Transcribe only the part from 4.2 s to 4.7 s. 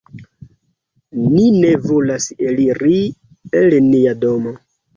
domo."